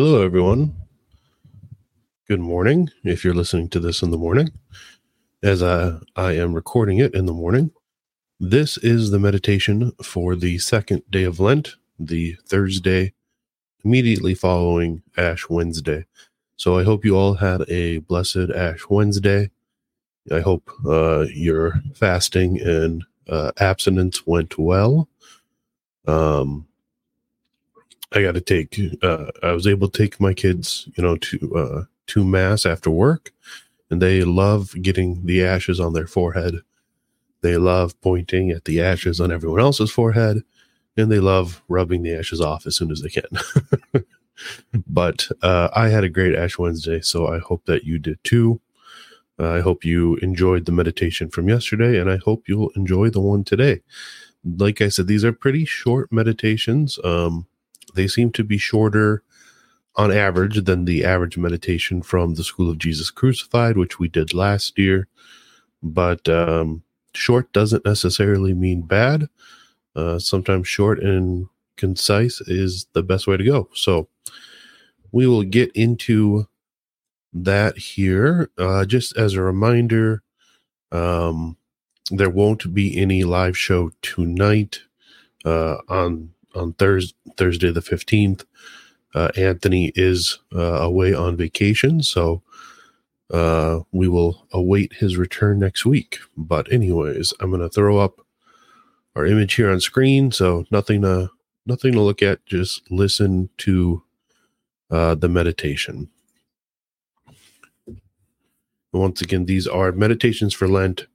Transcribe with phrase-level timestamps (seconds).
[0.00, 0.76] Hello, everyone.
[2.28, 2.88] Good morning.
[3.02, 4.50] If you're listening to this in the morning,
[5.42, 7.72] as I, I am recording it in the morning,
[8.38, 13.12] this is the meditation for the second day of Lent, the Thursday
[13.84, 16.06] immediately following Ash Wednesday.
[16.54, 19.50] So I hope you all had a blessed Ash Wednesday.
[20.30, 25.08] I hope uh, your fasting and uh, abstinence went well.
[26.06, 26.67] Um,
[28.12, 28.80] I got to take.
[29.02, 32.90] Uh, I was able to take my kids, you know, to uh, to mass after
[32.90, 33.32] work,
[33.90, 36.62] and they love getting the ashes on their forehead.
[37.42, 40.42] They love pointing at the ashes on everyone else's forehead,
[40.96, 44.04] and they love rubbing the ashes off as soon as they can.
[44.86, 48.60] but uh, I had a great Ash Wednesday, so I hope that you did too.
[49.38, 53.20] Uh, I hope you enjoyed the meditation from yesterday, and I hope you'll enjoy the
[53.20, 53.82] one today.
[54.44, 56.98] Like I said, these are pretty short meditations.
[57.04, 57.46] Um,
[57.94, 59.22] they seem to be shorter
[59.96, 64.32] on average than the average meditation from the School of Jesus Crucified, which we did
[64.32, 65.08] last year.
[65.82, 66.82] But um,
[67.14, 69.28] short doesn't necessarily mean bad.
[69.96, 73.68] Uh, sometimes short and concise is the best way to go.
[73.74, 74.08] So
[75.10, 76.46] we will get into
[77.32, 78.50] that here.
[78.56, 80.22] Uh, just as a reminder,
[80.92, 81.56] um,
[82.10, 84.80] there won't be any live show tonight
[85.44, 88.44] uh, on on Thursday, Thursday the fifteenth.
[89.14, 92.42] Uh, Anthony is uh, away on vacation, so
[93.32, 96.18] uh, we will await his return next week.
[96.36, 98.20] But anyways, I'm going to throw up
[99.16, 101.30] our image here on screen, so nothing to
[101.66, 102.44] nothing to look at.
[102.46, 104.02] Just listen to
[104.90, 106.10] uh, the meditation.
[108.92, 111.06] Once again, these are meditations for Lent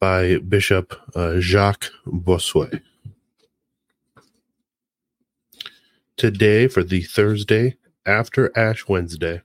[0.00, 2.80] by Bishop uh, Jacques Bossuet.
[6.24, 7.76] Today, for the Thursday
[8.06, 9.42] after Ash Wednesday,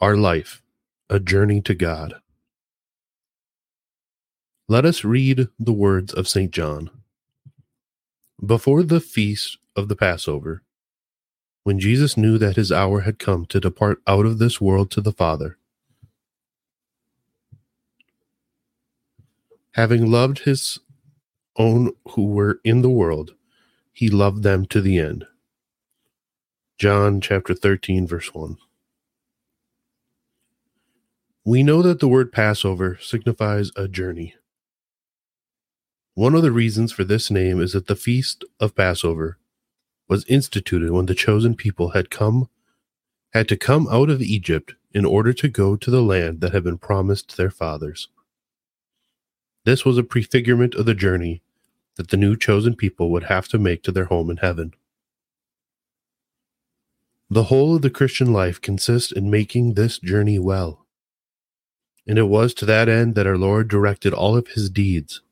[0.00, 0.60] our life,
[1.08, 2.14] a journey to God.
[4.66, 6.50] Let us read the words of St.
[6.50, 6.90] John.
[8.44, 10.64] Before the feast of the Passover,
[11.62, 15.00] when Jesus knew that his hour had come to depart out of this world to
[15.00, 15.58] the Father,
[19.74, 20.80] having loved his
[21.56, 23.36] own who were in the world,
[23.92, 25.26] he loved them to the end.
[26.78, 28.56] John chapter 13, verse 1.
[31.44, 34.34] We know that the word Passover signifies a journey.
[36.14, 39.38] One of the reasons for this name is that the feast of Passover
[40.08, 42.48] was instituted when the chosen people had come
[43.32, 46.64] had to come out of Egypt in order to go to the land that had
[46.64, 48.08] been promised their fathers.
[49.64, 51.42] This was a prefigurement of the journey
[51.96, 54.74] that the new chosen people would have to make to their home in heaven.
[57.30, 60.86] The whole of the Christian life consists in making this journey well.
[62.06, 65.22] And it was to that end that our Lord directed all of his deeds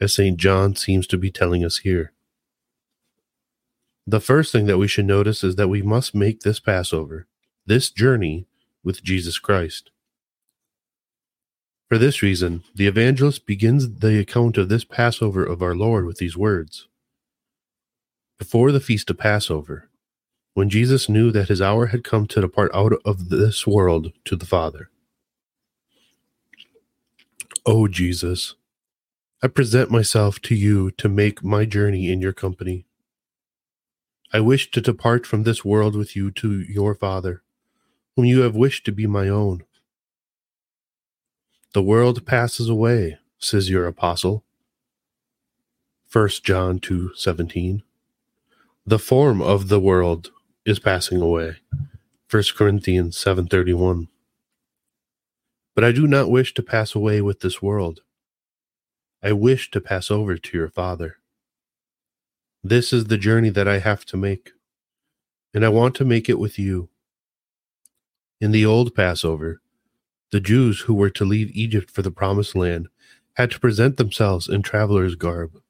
[0.00, 0.38] as St.
[0.38, 2.12] John seems to be telling us here.
[4.06, 7.26] The first thing that we should notice is that we must make this Passover,
[7.66, 8.46] this journey
[8.82, 9.90] with Jesus Christ.
[11.90, 16.18] For this reason, the evangelist begins the account of this Passover of our Lord with
[16.18, 16.86] these words
[18.38, 19.88] Before the feast of Passover,
[20.54, 24.36] when Jesus knew that his hour had come to depart out of this world to
[24.36, 24.88] the Father.
[27.66, 28.54] O Jesus,
[29.42, 32.86] I present myself to you to make my journey in your company.
[34.32, 37.42] I wish to depart from this world with you to your Father,
[38.14, 39.64] whom you have wished to be my own.
[41.72, 44.44] The world passes away, says your apostle.
[46.10, 47.84] 1 John 2:17.
[48.84, 50.32] The form of the world
[50.64, 51.58] is passing away.
[52.28, 54.08] 1 Corinthians 7:31.
[55.76, 58.00] But I do not wish to pass away with this world.
[59.22, 61.18] I wish to pass over to your Father.
[62.64, 64.50] This is the journey that I have to make,
[65.54, 66.88] and I want to make it with you.
[68.40, 69.62] In the old Passover,
[70.30, 72.88] the Jews who were to leave Egypt for the Promised Land
[73.34, 75.60] had to present themselves in traveler's garb,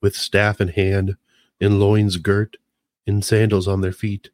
[0.00, 1.16] with staff in hand,
[1.60, 2.56] in loins girt,
[3.06, 4.30] in sandals on their feet.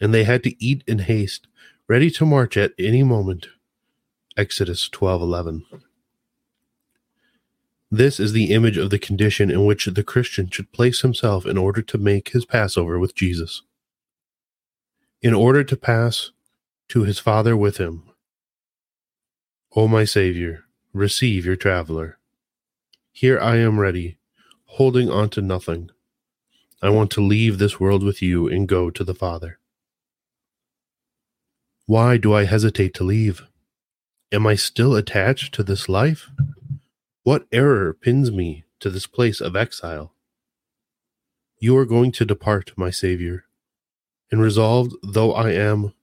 [0.00, 1.46] And they had to eat in haste,
[1.88, 3.48] ready to march at any moment.
[4.36, 5.64] Exodus 12:11.
[7.90, 11.56] This is the image of the condition in which the Christian should place himself in
[11.56, 13.62] order to make his Passover with Jesus.
[15.22, 16.30] In order to pass
[16.88, 18.02] to his Father with him.
[19.78, 22.18] O my Savior, receive your traveler.
[23.12, 24.18] Here I am ready,
[24.64, 25.90] holding on to nothing.
[26.82, 29.60] I want to leave this world with you and go to the Father.
[31.86, 33.46] Why do I hesitate to leave?
[34.32, 36.28] Am I still attached to this life?
[37.22, 40.12] What error pins me to this place of exile?
[41.60, 43.44] You are going to depart, my Savior,
[44.32, 45.94] and resolved though I am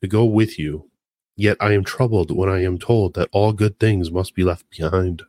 [0.00, 0.88] to go with you,
[1.36, 4.68] yet I am troubled when I am told that all good things must be left
[4.70, 5.22] behind.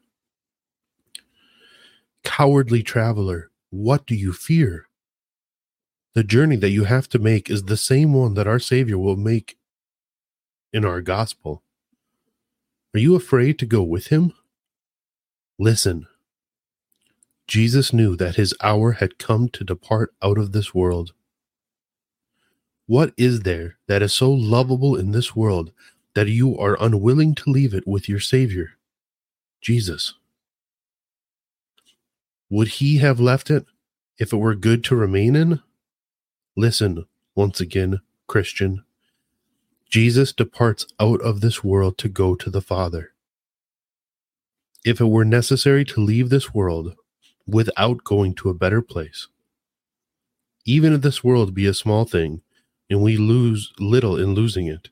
[2.24, 4.88] Cowardly traveler, what do you fear?
[6.14, 9.18] The journey that you have to make is the same one that our Savior will
[9.18, 9.58] make
[10.74, 11.62] in our gospel.
[12.94, 14.34] Are you afraid to go with him?
[15.60, 16.08] Listen.
[17.48, 21.14] Jesus knew that his hour had come to depart out of this world.
[22.88, 25.72] What is there that is so lovable in this world
[26.18, 28.72] that you are unwilling to leave it with your Savior,
[29.62, 30.16] Jesus?
[32.50, 33.68] Would he have left it
[34.18, 35.62] if it were good to remain in?
[36.56, 37.06] Listen,
[37.36, 38.84] once again, Christian.
[39.92, 43.12] Jesus departs out of this world to go to the Father.
[44.84, 46.96] If it were necessary to leave this world
[47.46, 49.28] without going to a better place,
[50.66, 52.42] even if this world be a small thing
[52.90, 54.90] and we lose little in losing it,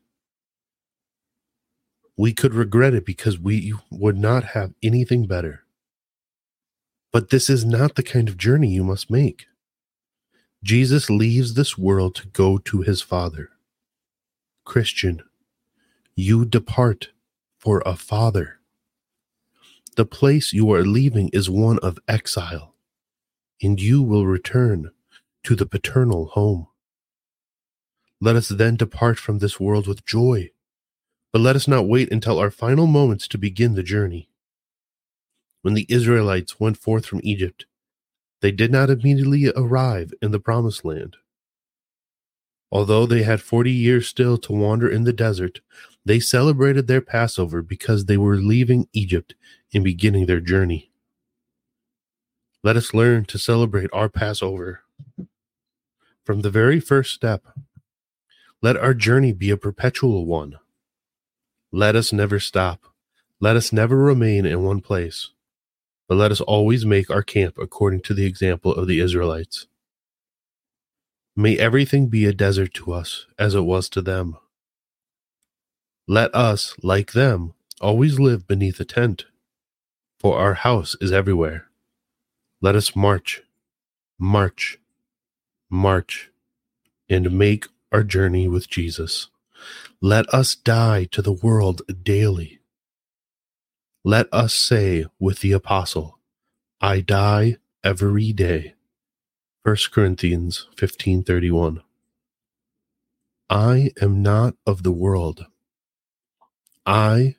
[2.18, 5.64] we could regret it because we would not have anything better.
[7.12, 9.48] But this is not the kind of journey you must make.
[10.64, 13.50] Jesus leaves this world to go to his Father.
[14.66, 15.22] Christian,
[16.16, 17.10] you depart
[17.60, 18.60] for a father.
[19.96, 22.76] The place you are leaving is one of exile,
[23.62, 24.92] and you will return
[25.44, 26.68] to the paternal home.
[28.20, 30.52] Let us then depart from this world with joy,
[31.36, 34.30] but let us not wait until our final moments to begin the journey.
[35.64, 37.66] When the Israelites went forth from Egypt,
[38.40, 41.18] they did not immediately arrive in the promised land.
[42.72, 45.60] Although they had 40 years still to wander in the desert,
[46.06, 49.36] they celebrated their Passover because they were leaving Egypt
[49.74, 50.90] and beginning their journey.
[52.64, 54.84] Let us learn to celebrate our Passover.
[56.24, 57.44] From the very first step,
[58.62, 60.60] let our journey be a perpetual one.
[61.72, 62.82] Let us never stop.
[63.42, 65.30] Let us never remain in one place,
[66.08, 69.68] but let us always make our camp according to the example of the Israelites.
[71.36, 74.38] May everything be a desert to us as it was to them.
[76.08, 79.26] Let us, like them, always live beneath a tent,
[80.20, 81.68] for our house is everywhere.
[82.62, 83.42] Let us march,
[84.20, 84.80] march,
[85.70, 86.32] march,
[87.10, 89.30] and make our journey with Jesus.
[90.02, 92.60] Let us die to the world daily.
[94.04, 96.20] Let us say with the apostle,
[96.82, 98.76] I die every day.
[99.64, 101.82] 1 Corinthians 15:31
[103.50, 105.46] I am not of the world.
[106.86, 107.38] I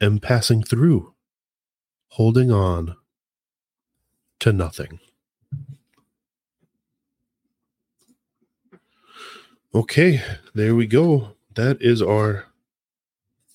[0.00, 1.14] am passing through,
[2.08, 2.96] holding on
[4.40, 5.00] to nothing.
[9.74, 10.22] Okay,
[10.54, 11.36] there we go.
[11.54, 12.46] That is our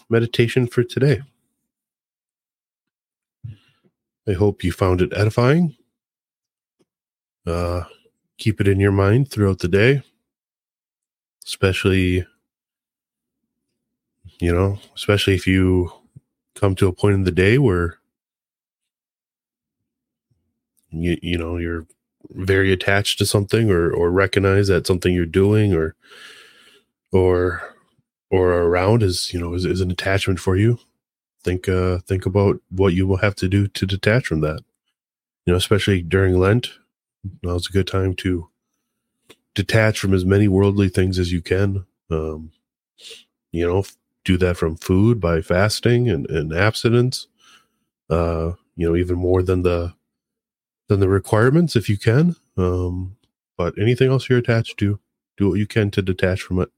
[0.10, 1.22] meditation for today.
[4.28, 5.76] I hope you found it edifying.
[7.46, 7.84] Uh,
[8.38, 10.02] keep it in your mind throughout the day,
[11.46, 12.26] especially,
[14.40, 15.92] you know, especially if you
[16.56, 18.00] come to a point in the day where
[20.90, 21.86] you, you know, you're
[22.32, 25.96] very attached to something or, or recognize that something you're doing or,
[27.12, 27.75] or,
[28.32, 30.80] or around is, you know, is, is an attachment for you.
[31.44, 34.62] Think, uh, think about what you will have to do to detach from that.
[35.46, 36.72] You know, especially during Lent,
[37.44, 38.50] now's a good time to
[39.54, 41.86] detach from as many worldly things as you can.
[42.10, 42.52] Um,
[43.52, 43.86] you know,
[44.24, 47.28] do that from food by fasting and, and abstinence.
[48.10, 49.94] Uh, you know, even more than the
[50.88, 52.36] than the requirements if you can.
[52.58, 53.18] Um,
[53.58, 55.00] but anything else you're attached to,
[55.38, 56.70] do what you can to detach from it.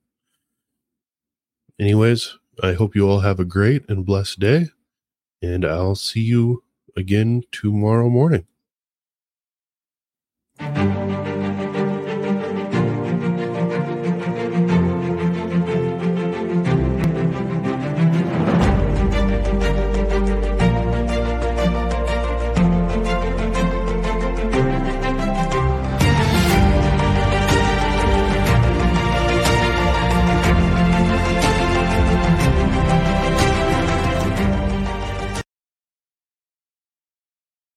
[1.80, 4.70] Anyways, I hope you all have a great and blessed day,
[5.44, 6.64] and I'll see you
[6.96, 8.48] again tomorrow morning.